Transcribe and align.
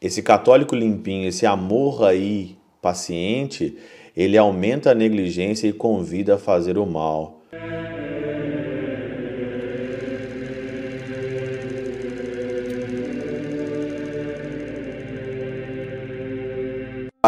esse 0.00 0.22
católico 0.22 0.74
limpinho, 0.74 1.28
esse 1.28 1.44
amor 1.46 2.04
aí 2.04 2.56
paciente, 2.80 3.76
ele 4.16 4.36
aumenta 4.38 4.90
a 4.90 4.94
negligência 4.94 5.66
e 5.66 5.72
convida 5.72 6.36
a 6.36 6.38
fazer 6.38 6.78
o 6.78 6.86
mal. 6.86 7.37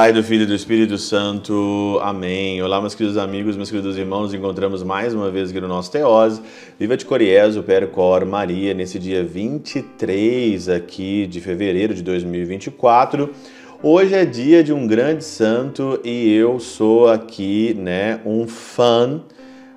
Pai 0.01 0.15
do 0.15 0.25
Filho 0.25 0.45
e 0.45 0.47
do 0.47 0.55
Espírito 0.55 0.97
Santo. 0.97 2.01
Amém. 2.03 2.63
Olá, 2.63 2.81
meus 2.81 2.95
queridos 2.95 3.19
amigos, 3.19 3.55
meus 3.55 3.71
queridos 3.71 3.99
irmãos. 3.99 4.23
Nos 4.23 4.33
encontramos 4.33 4.83
mais 4.83 5.13
uma 5.13 5.31
vez 5.31 5.51
aqui 5.51 5.61
no 5.61 5.69
nosso 5.69 5.93
Teose. 5.93 6.41
Viva 6.79 6.97
de 6.97 7.05
Coriezo, 7.05 7.63
Percor, 7.63 8.25
Maria, 8.25 8.73
nesse 8.73 8.99
dia 8.99 9.23
23 9.23 10.71
aqui 10.71 11.27
de 11.27 11.39
fevereiro 11.43 11.93
de 11.93 12.03
2024. 12.03 13.29
Hoje 13.83 14.15
é 14.15 14.25
dia 14.25 14.65
de 14.65 14.73
um 14.73 14.87
grande 14.87 15.23
santo 15.23 16.01
e 16.03 16.33
eu 16.33 16.59
sou 16.59 17.07
aqui, 17.07 17.75
né, 17.75 18.23
um 18.25 18.49
fã 18.49 19.21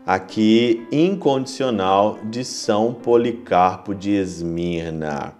aqui 0.07 0.87
incondicional 0.89 2.17
de 2.23 2.45
São 2.45 2.93
Policarpo 2.93 3.93
de 3.93 4.11
Esmirna. 4.11 5.33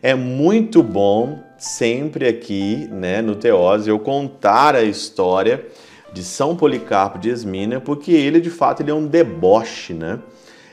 É 0.00 0.14
muito 0.14 0.84
bom 0.84 1.49
sempre 1.60 2.26
aqui, 2.26 2.88
né, 2.90 3.20
no 3.20 3.36
Teose, 3.36 3.90
eu 3.90 3.98
contar 3.98 4.74
a 4.74 4.82
história 4.82 5.66
de 6.10 6.24
São 6.24 6.56
Policarpo 6.56 7.18
de 7.18 7.28
Esmina, 7.28 7.80
porque 7.80 8.12
ele 8.12 8.40
de 8.40 8.48
fato 8.48 8.82
ele 8.82 8.90
é 8.90 8.94
um 8.94 9.06
deboche, 9.06 9.92
né? 9.92 10.18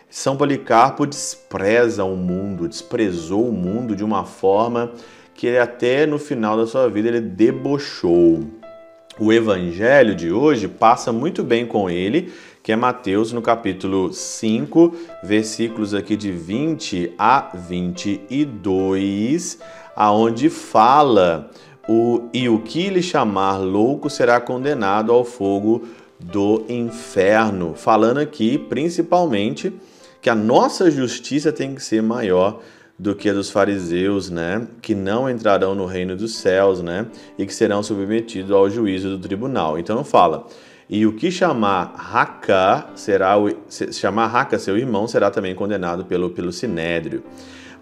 São 0.09 0.37
Policarpo 0.37 1.05
despreza 1.05 2.05
o 2.05 2.15
mundo, 2.15 2.69
desprezou 2.69 3.49
o 3.49 3.51
mundo 3.51 3.95
de 3.95 4.03
uma 4.03 4.23
forma 4.23 4.93
que 5.35 5.57
até 5.57 6.05
no 6.05 6.17
final 6.17 6.55
da 6.55 6.65
sua 6.65 6.89
vida 6.89 7.09
ele 7.09 7.21
debochou. 7.21 8.45
O 9.19 9.33
evangelho 9.33 10.15
de 10.15 10.31
hoje 10.31 10.69
passa 10.69 11.11
muito 11.11 11.43
bem 11.43 11.65
com 11.65 11.89
ele, 11.89 12.31
que 12.63 12.71
é 12.71 12.75
Mateus 12.75 13.33
no 13.33 13.41
capítulo 13.41 14.13
5, 14.13 14.95
versículos 15.21 15.93
aqui 15.93 16.15
de 16.15 16.31
20 16.31 17.13
a 17.17 17.51
22 17.53 19.59
aonde 19.97 20.47
fala 20.47 21.49
o 21.89 22.29
e 22.31 22.47
o 22.47 22.59
que 22.59 22.89
lhe 22.89 23.01
chamar 23.01 23.57
louco 23.57 24.09
será 24.09 24.39
condenado 24.39 25.11
ao 25.11 25.25
fogo 25.25 25.87
do 26.19 26.63
inferno, 26.69 27.73
falando 27.75 28.19
aqui 28.19 28.57
principalmente 28.57 29.73
que 30.21 30.29
a 30.29 30.35
nossa 30.35 30.91
justiça 30.91 31.51
tem 31.51 31.73
que 31.73 31.81
ser 31.81 32.03
maior 32.03 32.59
do 32.99 33.15
que 33.15 33.29
a 33.29 33.33
dos 33.33 33.49
fariseus, 33.49 34.29
né, 34.29 34.67
que 34.81 34.95
não 34.95 35.29
entrarão 35.29 35.75
no 35.75 35.85
reino 35.85 36.15
dos 36.15 36.35
céus, 36.35 36.81
né, 36.81 37.07
e 37.37 37.45
que 37.45 37.53
serão 37.53 37.81
submetidos 37.81 38.51
ao 38.51 38.69
juízo 38.69 39.09
do 39.09 39.19
tribunal. 39.19 39.77
Então 39.77 40.03
fala: 40.03 40.47
e 40.89 41.05
o 41.05 41.13
que 41.13 41.29
chamar 41.29 41.93
Raca 41.95 42.87
será 42.95 43.37
o, 43.37 43.51
chamar 43.69 44.27
Raca 44.27 44.57
seu 44.57 44.77
irmão 44.77 45.07
será 45.07 45.29
também 45.29 45.53
condenado 45.53 46.05
pelo 46.05 46.29
pelo 46.29 46.51
sinédrio. 46.51 47.23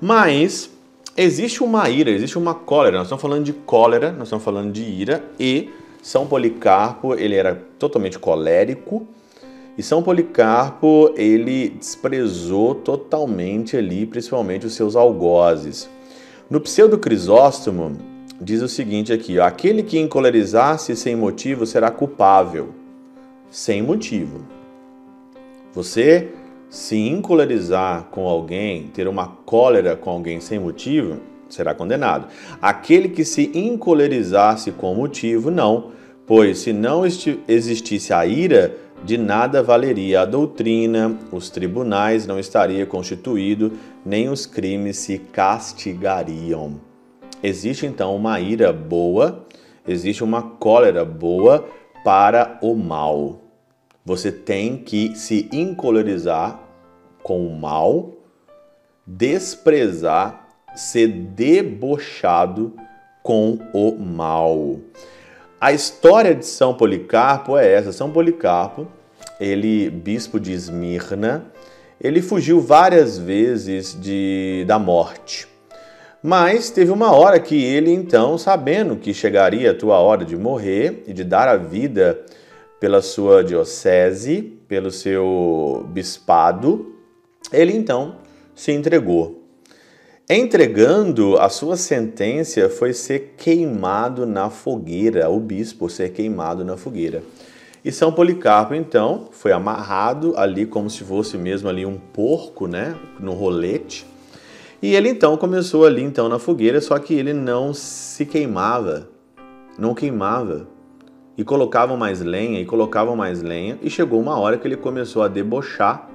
Mas 0.02 0.70
Existe 1.18 1.64
uma 1.64 1.90
ira, 1.90 2.12
existe 2.12 2.38
uma 2.38 2.54
cólera. 2.54 2.98
Nós 2.98 3.08
estamos 3.08 3.22
falando 3.22 3.46
de 3.46 3.54
cólera, 3.54 4.12
nós 4.12 4.24
estamos 4.24 4.44
falando 4.44 4.74
de 4.74 4.84
ira 4.84 5.24
e 5.40 5.70
São 6.02 6.28
Policarpo, 6.28 7.14
ele 7.14 7.36
era 7.36 7.56
totalmente 7.80 8.20
colérico. 8.20 9.08
E 9.78 9.84
São 9.84 10.04
Policarpo, 10.04 11.14
ele 11.16 11.70
desprezou 11.70 12.76
totalmente 12.76 13.78
ali, 13.78 14.06
principalmente 14.06 14.66
os 14.66 14.74
seus 14.74 14.94
algozes. 14.98 15.90
No 16.50 16.60
Pseudo 16.60 16.98
Crisóstomo, 16.98 17.98
diz 18.40 18.62
o 18.62 18.68
seguinte 18.68 19.14
aqui: 19.14 19.40
ó, 19.40 19.46
aquele 19.46 19.84
que 19.84 19.98
encolerizar-se 19.98 20.98
sem 20.98 21.16
motivo 21.16 21.66
será 21.66 21.90
culpável. 21.92 22.70
Sem 23.50 23.82
motivo. 23.82 24.42
Você 25.74 26.30
se 26.70 26.98
encolerizar 26.98 28.06
com 28.12 28.28
alguém, 28.28 28.88
ter 28.88 29.08
uma 29.08 29.28
cólera 29.28 29.96
com 29.96 30.10
alguém 30.10 30.40
sem 30.40 30.60
motivo, 30.60 31.20
será 31.50 31.74
condenado. 31.74 32.28
Aquele 32.62 33.10
que 33.10 33.24
se 33.24 33.52
encolerizar-se 33.54 34.72
com 34.72 34.94
motivo, 34.94 35.50
não, 35.50 35.92
pois 36.26 36.60
se 36.60 36.74
não 36.74 37.04
existisse 37.06 38.14
a 38.14 38.26
ira, 38.26 38.76
de 39.04 39.18
nada 39.18 39.62
valeria 39.62 40.22
a 40.22 40.26
doutrina, 40.26 41.16
os 41.32 41.50
tribunais 41.50 42.26
não 42.26 42.40
estariam 42.40 42.88
constituídos, 42.88 43.72
nem 44.04 44.30
os 44.30 44.46
crimes 44.46 44.98
se 44.98 45.20
castigariam. 45.20 46.80
Existe 47.44 47.86
então 47.86 48.16
uma 48.16 48.40
ira 48.40 48.74
boa, 48.74 49.46
existe 49.88 50.24
uma 50.24 50.42
cólera 50.42 51.06
boa 51.06 51.68
para 52.04 52.58
o 52.62 52.74
mal. 52.74 53.45
Você 54.06 54.32
tem 54.32 54.78
que 54.78 55.16
se 55.16 55.50
encolerizar 55.52 56.60
com 57.24 57.48
o 57.48 57.60
mal, 57.60 58.14
desprezar, 59.04 60.48
ser 60.76 61.08
debochado 61.08 62.76
com 63.24 63.58
o 63.74 63.98
mal. 63.98 64.80
A 65.60 65.74
história 65.74 66.36
de 66.36 66.46
São 66.46 66.76
Policarpo 66.76 67.58
é 67.58 67.74
essa. 67.74 67.92
São 67.92 68.12
Policarpo, 68.12 68.88
ele 69.40 69.90
bispo 69.90 70.40
de 70.40 70.52
Esmirna, 70.52 71.48
ele 72.00 72.22
fugiu 72.22 72.62
várias 72.62 73.18
vezes 73.18 74.00
de, 74.00 74.66
da 74.68 74.78
morte. 74.78 75.48
Mas 76.22 76.70
teve 76.70 76.92
uma 76.92 77.12
hora 77.12 77.40
que 77.40 77.64
ele, 77.64 77.92
então, 77.92 78.38
sabendo 78.38 78.98
que 78.98 79.16
chegaria 79.16 79.72
a 79.72 79.76
tua 79.76 79.98
hora 79.98 80.24
de 80.24 80.38
morrer 80.38 81.04
e 81.08 81.14
de 81.14 81.24
dar 81.24 81.48
a 81.48 81.58
vida 81.58 82.24
pela 82.80 83.02
sua 83.02 83.44
diocese, 83.44 84.42
pelo 84.68 84.92
seu 84.92 85.86
bispado, 85.90 86.96
ele 87.52 87.74
então 87.74 88.18
se 88.54 88.72
entregou. 88.72 89.44
Entregando, 90.28 91.38
a 91.38 91.50
sua 91.50 91.78
sentença 91.78 92.68
foi 92.68 92.94
ser 92.94 93.36
queimado 93.38 94.26
na 94.26 94.50
fogueira, 94.50 95.30
o 95.30 95.40
bispo 95.40 95.88
ser 95.88 96.14
queimado 96.14 96.66
na 96.66 96.76
fogueira. 96.76 97.22
E 97.84 97.92
São 97.92 98.12
Policarpo, 98.12 98.74
então, 98.74 99.28
foi 99.32 99.52
amarrado 99.52 100.34
ali 100.36 100.66
como 100.66 100.90
se 100.90 101.04
fosse 101.04 101.38
mesmo 101.38 101.70
ali 101.70 101.86
um 101.86 102.00
porco, 102.00 102.66
né, 102.66 102.96
no 103.20 103.34
rolete. 103.34 104.08
E 104.82 104.96
ele 104.96 105.10
então 105.10 105.38
começou 105.38 105.86
ali 105.86 106.02
então 106.02 106.28
na 106.28 106.40
fogueira, 106.40 106.82
só 106.82 106.98
que 106.98 107.14
ele 107.14 107.32
não 107.32 107.72
se 107.76 108.26
queimava, 108.26 109.08
não 109.78 109.94
queimava. 109.94 110.68
E 111.38 111.44
colocavam 111.44 111.98
mais 111.98 112.22
lenha, 112.22 112.62
e 112.62 112.66
colocavam 112.66 113.16
mais 113.16 113.42
lenha, 113.42 113.78
e 113.82 113.90
chegou 113.90 114.20
uma 114.20 114.40
hora 114.40 114.58
que 114.58 114.68
ele 114.68 114.78
começou 114.78 115.22
a 115.22 115.28
debochar 115.28 116.10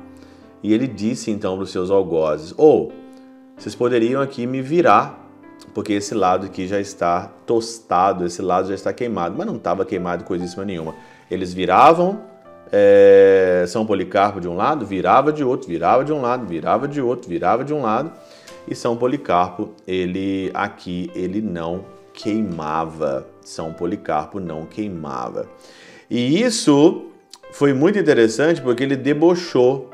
e 0.63 0.75
ele 0.75 0.87
disse 0.87 1.31
então 1.31 1.55
para 1.55 1.65
os 1.65 1.71
seus 1.71 1.91
algozes: 1.91 2.55
Ou, 2.57 2.89
oh, 2.89 2.93
vocês 3.57 3.75
poderiam 3.75 4.21
aqui 4.21 4.47
me 4.47 4.61
virar, 4.61 5.19
porque 5.75 5.93
esse 5.95 6.15
lado 6.15 6.47
aqui 6.47 6.67
já 6.67 6.81
está 6.81 7.31
tostado, 7.47 8.25
esse 8.25 8.43
lado 8.43 8.69
já 8.69 8.75
está 8.75 8.93
queimado. 8.93 9.35
Mas 9.37 9.47
não 9.47 9.57
estava 9.57 9.85
queimado 9.85 10.25
coisíssima 10.25 10.65
nenhuma. 10.65 10.95
Eles 11.31 11.55
viravam 11.55 12.21
é, 12.71 13.65
São 13.69 13.87
Policarpo 13.87 14.41
de 14.41 14.49
um 14.49 14.57
lado, 14.57 14.85
virava 14.85 15.33
de 15.33 15.43
outro, 15.43 15.69
virava 15.69 16.05
de 16.05 16.13
um 16.13 16.21
lado, 16.21 16.47
virava 16.47 16.87
de 16.87 17.01
outro, 17.01 17.29
virava 17.29 17.65
de 17.65 17.73
um 17.73 17.83
lado. 17.83 18.13
E 18.69 18.75
São 18.75 18.97
Policarpo, 18.97 19.71
ele 19.87 20.51
aqui, 20.53 21.11
ele 21.15 21.41
não 21.41 21.85
queimava. 22.23 23.27
São 23.43 23.73
Policarpo 23.73 24.41
não 24.41 24.67
queimava. 24.67 25.49
E 26.09 26.43
isso 26.43 27.07
foi 27.53 27.73
muito 27.73 27.99
interessante 27.99 28.61
porque 28.61 28.83
ele 28.83 28.97
debochou 28.97 29.91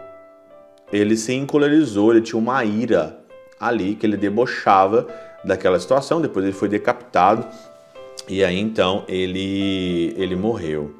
ele 0.93 1.17
se 1.17 1.33
encolerizou, 1.35 2.13
ele 2.13 2.21
tinha 2.21 2.39
uma 2.39 2.65
ira 2.65 3.19
ali 3.59 3.95
que 3.95 4.07
ele 4.07 4.17
debochava 4.17 5.07
daquela 5.45 5.79
situação. 5.81 6.21
Depois 6.21 6.45
ele 6.45 6.55
foi 6.55 6.69
decapitado 6.69 7.47
e 8.29 8.45
aí 8.45 8.59
então 8.59 9.05
ele 9.09 10.15
ele 10.17 10.37
morreu. 10.37 10.95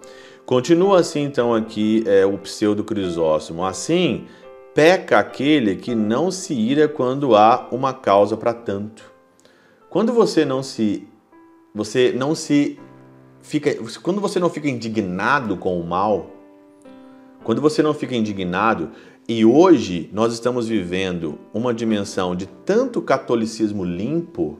Continua 0.45 1.01
assim 1.01 1.23
então 1.23 1.55
aqui 1.55 2.05
é, 2.07 2.25
o 2.25 2.37
pseudo 2.39 2.85
Crisóstomo. 2.85 3.65
Assim 3.65 4.27
peca 4.75 5.19
aquele 5.19 5.77
que 5.77 5.95
não 5.95 6.31
se 6.31 6.53
ira 6.53 6.89
quando 6.89 7.35
há 7.35 7.69
uma 7.71 7.93
causa 7.95 8.37
para 8.37 8.53
tanto. 8.53 9.05
Quando 9.89 10.13
você 10.13 10.45
não 10.45 10.63
se 10.63 11.09
você 11.77 12.11
não 12.17 12.35
se 12.35 12.79
fica 13.43 13.77
quando 14.03 14.19
você 14.19 14.41
não 14.41 14.49
fica 14.49 14.67
indignado 14.67 15.59
com 15.59 15.79
o 15.79 15.87
mal, 15.87 16.31
quando 17.45 17.61
você 17.61 17.83
não 17.83 17.93
fica 17.93 18.17
indignado, 18.17 18.91
e 19.29 19.45
hoje 19.45 20.09
nós 20.11 20.33
estamos 20.33 20.67
vivendo 20.67 21.39
uma 21.53 21.75
dimensão 21.75 22.35
de 22.35 22.47
tanto 22.65 23.03
catolicismo 23.03 23.85
limpo, 23.85 24.59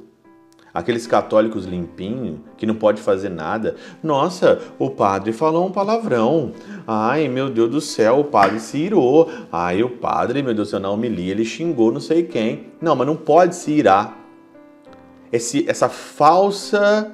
aqueles 0.75 1.07
católicos 1.07 1.65
limpinhos 1.65 2.41
que 2.59 2.67
não 2.67 2.75
pode 2.75 3.01
fazer 3.01 3.31
nada. 3.31 3.77
Nossa, 4.03 4.61
o 4.79 4.91
padre 4.91 5.33
falou 5.33 5.67
um 5.67 5.73
palavrão. 5.73 6.53
Ai, 6.87 7.29
meu 7.29 7.49
Deus 7.49 7.71
do 7.71 7.81
céu, 7.81 8.21
o 8.21 8.25
padre 8.25 8.61
se 8.61 8.77
irou. 8.77 9.31
Ai, 9.51 9.83
o 9.83 9.89
padre, 9.89 10.43
meu 10.43 10.53
Deus 10.53 10.69
do 10.69 10.71
céu, 10.73 10.81
na 10.81 10.91
homilia 10.91 11.33
ele 11.33 11.47
xingou 11.47 11.91
não 11.91 12.01
sei 12.01 12.25
quem. 12.25 12.67
Não, 12.79 12.95
mas 12.95 13.07
não 13.07 13.17
pode 13.17 13.57
se 13.57 13.73
irar. 13.73 14.26
Esse, 15.33 15.69
essa 15.69 15.89
falsa 15.89 17.13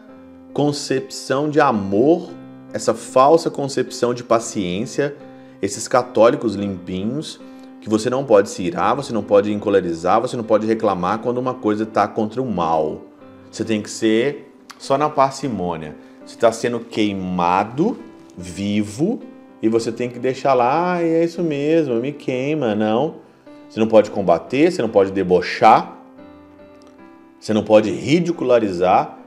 concepção 0.52 1.48
de 1.48 1.60
amor, 1.60 2.30
essa 2.72 2.94
falsa 2.94 3.50
concepção 3.50 4.12
de 4.12 4.22
paciência, 4.22 5.16
esses 5.60 5.88
católicos 5.88 6.54
limpinhos, 6.54 7.40
que 7.80 7.88
você 7.88 8.08
não 8.08 8.24
pode 8.24 8.48
se 8.48 8.62
irar, 8.62 8.94
você 8.94 9.12
não 9.12 9.22
pode 9.22 9.52
encolerizar, 9.52 10.20
você 10.20 10.36
não 10.36 10.44
pode 10.44 10.66
reclamar 10.66 11.18
quando 11.18 11.38
uma 11.38 11.54
coisa 11.54 11.82
está 11.82 12.06
contra 12.06 12.40
o 12.40 12.46
mal. 12.46 13.02
Você 13.50 13.64
tem 13.64 13.82
que 13.82 13.90
ser 13.90 14.52
só 14.78 14.96
na 14.96 15.08
parcimônia. 15.08 15.96
Você 16.24 16.34
está 16.34 16.52
sendo 16.52 16.80
queimado, 16.80 17.98
vivo, 18.36 19.20
e 19.60 19.68
você 19.68 19.92
tem 19.92 20.08
que 20.08 20.18
deixar 20.18 20.54
lá, 20.54 20.94
ah, 20.94 21.02
é 21.02 21.24
isso 21.24 21.42
mesmo, 21.42 21.94
me 21.96 22.12
queima, 22.12 22.74
não. 22.74 23.16
Você 23.68 23.80
não 23.80 23.86
pode 23.86 24.10
combater, 24.10 24.70
você 24.70 24.82
não 24.82 24.88
pode 24.88 25.12
debochar, 25.12 26.01
você 27.42 27.52
não 27.52 27.64
pode 27.64 27.90
ridicularizar. 27.90 29.18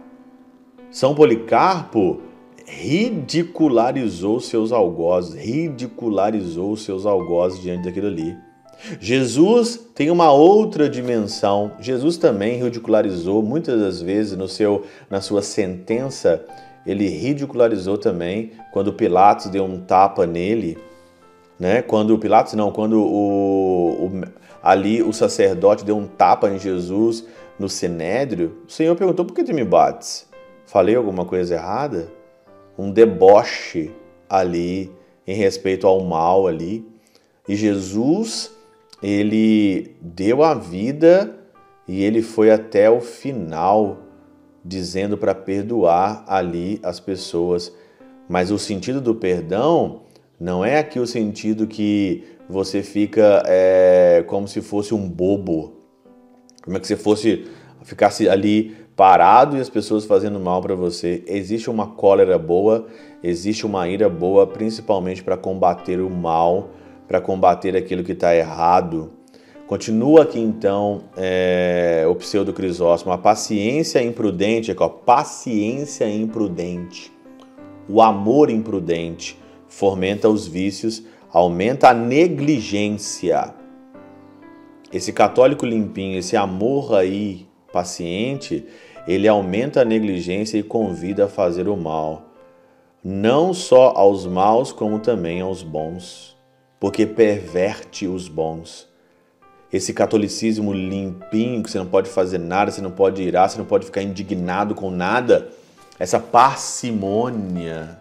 São 0.90 1.14
Policarpo 1.14 2.22
ridicularizou 2.66 4.40
seus 4.40 4.72
algozes, 4.72 5.36
ridicularizou 5.36 6.78
seus 6.78 7.06
algozes 7.06 7.62
diante 7.62 7.84
daquilo 7.84 8.08
ali. 8.08 8.34
Jesus 9.02 9.78
tem 9.94 10.10
uma 10.10 10.32
outra 10.32 10.88
dimensão. 10.88 11.74
Jesus 11.82 12.16
também 12.16 12.64
ridicularizou 12.64 13.44
muitas 13.44 13.78
das 13.82 14.02
vezes 14.02 14.38
no 14.38 14.48
seu 14.48 14.86
na 15.10 15.20
sua 15.20 15.42
sentença, 15.42 16.42
ele 16.88 17.10
ridicularizou 17.10 17.98
também 17.98 18.54
quando 18.72 18.94
Pilatos 18.94 19.48
deu 19.48 19.66
um 19.66 19.82
tapa 19.82 20.26
nele, 20.26 20.78
né? 21.60 21.82
Quando 21.82 22.18
Pilatos 22.18 22.54
não, 22.54 22.72
quando 22.72 22.98
o, 22.98 24.06
o 24.06 24.45
ali 24.66 25.04
o 25.04 25.14
sacerdote 25.14 25.86
deu 25.86 25.96
um 25.96 26.08
tapa 26.08 26.50
em 26.50 26.58
Jesus 26.58 27.24
no 27.60 27.70
sinédrio, 27.70 28.64
o 28.68 28.72
Senhor 28.72 28.96
perguntou: 28.96 29.24
"Por 29.24 29.36
que 29.36 29.44
tu 29.44 29.54
me 29.54 29.64
bates? 29.64 30.28
Falei 30.66 30.96
alguma 30.96 31.24
coisa 31.24 31.54
errada?" 31.54 32.12
Um 32.78 32.92
deboche 32.92 33.92
ali 34.28 34.92
em 35.26 35.36
respeito 35.36 35.88
ao 35.88 36.04
mal 36.04 36.48
ali. 36.48 36.86
E 37.48 37.56
Jesus 37.56 38.52
ele 39.02 39.96
deu 40.02 40.44
a 40.44 40.54
vida 40.54 41.38
e 41.88 42.04
ele 42.04 42.22
foi 42.22 42.50
até 42.52 42.90
o 42.90 43.00
final 43.00 44.00
dizendo 44.64 45.16
para 45.18 45.36
perdoar 45.36 46.26
ali 46.28 46.80
as 46.82 47.00
pessoas. 47.00 47.72
Mas 48.28 48.50
o 48.50 48.58
sentido 48.58 49.00
do 49.00 49.14
perdão 49.14 50.02
não 50.40 50.66
é 50.66 50.80
aqui 50.80 51.00
o 51.00 51.06
sentido 51.06 51.68
que 51.68 52.24
você 52.50 52.84
fica 52.84 53.44
é, 53.46 54.24
como 54.28 54.48
se 54.48 54.62
fosse 54.62 54.94
um 54.94 55.10
bobo, 55.10 55.74
como 56.64 56.78
é 56.78 56.80
que 56.80 56.88
você 56.88 56.96
fosse 56.96 57.46
ficasse 57.84 58.28
ali 58.28 58.76
parado 58.96 59.58
e 59.58 59.60
as 59.60 59.70
pessoas 59.70 60.06
fazendo 60.06 60.40
mal 60.40 60.62
para 60.62 60.74
você. 60.74 61.24
Existe 61.28 61.70
uma 61.70 61.88
cólera 61.88 62.40
boa, 62.40 62.88
existe 63.22 63.66
uma 63.66 63.88
ira 63.88 64.10
boa, 64.10 64.48
principalmente 64.48 65.24
para 65.24 65.38
combater 65.38 66.00
o 66.00 66.10
mal 66.10 66.72
para 67.08 67.22
combater 67.22 67.76
aquilo 67.76 68.04
que 68.04 68.14
está 68.14 68.36
errado. 68.36 69.12
Continua 69.68 70.24
aqui 70.24 70.40
então 70.40 71.06
é, 71.18 72.06
o 72.08 72.16
pseudo 72.16 72.54
Crisóstomo, 72.54 73.14
a 73.14 73.18
paciência 73.18 74.02
imprudente, 74.04 74.72
aqui, 74.72 74.84
ó, 74.84 74.90
paciência 74.90 76.08
imprudente, 76.08 77.12
o 77.90 78.02
amor 78.02 78.50
imprudente 78.52 79.40
fomenta 79.68 80.30
os 80.30 80.48
vícios, 80.48 81.04
aumenta 81.36 81.90
a 81.90 81.94
negligência. 81.94 83.54
Esse 84.92 85.12
católico 85.12 85.66
limpinho, 85.66 86.18
esse 86.18 86.38
amor 86.38 86.96
aí 86.96 87.46
paciente, 87.74 88.66
ele 89.06 89.28
aumenta 89.28 89.82
a 89.82 89.86
negligência 89.86 90.58
e 90.58 90.64
convida 90.64 91.26
a 91.26 91.28
fazer 91.28 91.68
o 91.68 91.76
mal, 91.76 92.24
não 93.04 93.54
só 93.54 93.92
aos 93.96 94.26
maus, 94.26 94.72
como 94.72 95.00
também 95.00 95.42
aos 95.42 95.62
bons 95.62 96.36
porque 96.80 97.06
perverte 97.06 98.06
os 98.06 98.28
bons. 98.28 98.88
Esse 99.74 99.92
catolicismo 99.94 100.72
limpinho, 100.72 101.64
que 101.64 101.72
você 101.72 101.80
não 101.80 101.88
pode 101.88 102.10
fazer 102.10 102.38
nada, 102.38 102.70
você 102.70 102.80
não 102.80 102.92
pode 102.92 103.24
irar, 103.24 103.50
você 103.50 103.58
não 103.58 103.66
pode 103.66 103.86
ficar 103.86 104.04
indignado 104.04 104.76
com 104.76 104.92
nada, 104.92 105.50
essa 105.98 106.20
parcimônia 106.20 108.00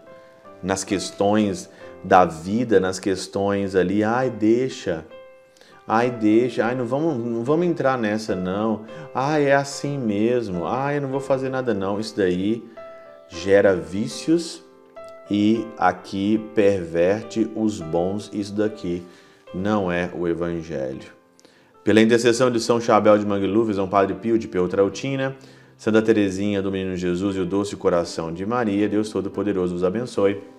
nas 0.61 0.83
questões 0.83 1.67
da 2.05 2.23
vida, 2.23 2.79
nas 2.79 2.99
questões 2.99 3.75
ali, 3.75 4.03
ai, 4.03 4.29
deixa. 4.29 5.05
Ai, 5.87 6.11
deixa. 6.11 6.65
Ai, 6.65 6.75
não 6.75 6.85
vamos, 6.85 7.17
não 7.17 7.43
vamos 7.43 7.65
entrar 7.65 7.97
nessa 7.97 8.35
não. 8.35 8.85
Ai, 9.13 9.45
é 9.45 9.55
assim 9.55 9.97
mesmo. 9.97 10.65
Ai, 10.65 10.97
eu 10.97 11.01
não 11.01 11.09
vou 11.09 11.19
fazer 11.19 11.49
nada 11.49 11.73
não. 11.73 11.99
Isso 11.99 12.15
daí 12.15 12.63
gera 13.27 13.75
vícios 13.75 14.63
e 15.29 15.65
aqui 15.77 16.39
perverte 16.53 17.49
os 17.55 17.81
bons. 17.81 18.29
Isso 18.31 18.53
daqui 18.53 19.03
não 19.53 19.91
é 19.91 20.09
o 20.13 20.27
Evangelho. 20.27 21.13
Pela 21.83 22.01
intercessão 22.01 22.51
de 22.51 22.59
São 22.59 22.79
Chabel 22.79 23.17
de 23.17 23.25
Mangluf, 23.25 23.73
São 23.73 23.87
Padre 23.87 24.15
Pio 24.15 24.39
de 24.39 24.47
Peutrautina, 24.47 25.35
Santa 25.77 26.01
Teresinha 26.01 26.61
do 26.61 26.71
Menino 26.71 26.95
Jesus 26.95 27.35
e 27.35 27.39
o 27.39 27.45
Doce 27.45 27.75
Coração 27.75 28.31
de 28.33 28.45
Maria, 28.45 28.89
Deus 28.89 29.09
Todo-Poderoso 29.09 29.73
vos 29.73 29.83
abençoe. 29.83 30.54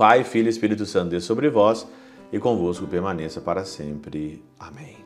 Pai, 0.00 0.24
Filho 0.24 0.46
e 0.46 0.48
Espírito 0.48 0.86
Santo, 0.86 1.10
Deus 1.10 1.24
sobre 1.24 1.50
vós 1.50 1.86
e 2.32 2.38
convosco 2.38 2.86
permaneça 2.86 3.38
para 3.38 3.66
sempre. 3.66 4.42
Amém. 4.58 4.96